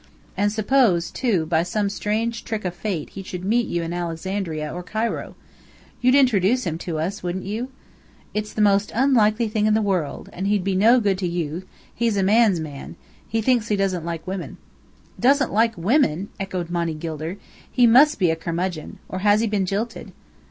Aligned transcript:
And 0.35 0.51
suppose, 0.51 1.11
too, 1.11 1.45
by 1.45 1.61
some 1.61 1.87
strange 1.87 2.43
trick 2.43 2.65
of 2.65 2.73
fate 2.73 3.11
he 3.11 3.21
should 3.21 3.45
meet 3.45 3.67
you 3.67 3.83
in 3.83 3.93
Alexandria 3.93 4.73
or 4.73 4.81
Cairo? 4.81 5.35
You'd 6.01 6.15
introduce 6.15 6.65
him 6.65 6.79
to 6.79 6.97
us, 6.97 7.21
wouldn't 7.21 7.45
you?" 7.45 7.69
"It's 8.33 8.51
the 8.51 8.63
most 8.63 8.91
unlikely 8.95 9.47
thing 9.47 9.67
in 9.67 9.75
the 9.75 9.79
world. 9.83 10.27
And 10.33 10.47
he'd 10.47 10.63
be 10.63 10.73
no 10.73 10.99
good 10.99 11.19
to 11.19 11.27
you. 11.27 11.65
He's 11.93 12.17
a 12.17 12.23
man's 12.23 12.59
man. 12.59 12.95
He 13.27 13.43
thinks 13.43 13.67
he 13.67 13.75
doesn't 13.75 14.03
like 14.03 14.25
women." 14.25 14.57
"Doesn't 15.19 15.53
like 15.53 15.77
women!" 15.77 16.29
echoed 16.39 16.71
Monny 16.71 16.95
Gilder. 16.95 17.37
"He 17.71 17.85
must 17.85 18.17
be 18.17 18.31
a 18.31 18.35
curmudgeon. 18.35 18.97
Or 19.07 19.19
has 19.19 19.41
he 19.41 19.45
been 19.45 19.67
jilted?" 19.67 20.13